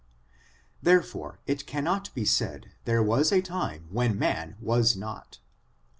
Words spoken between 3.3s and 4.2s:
a time when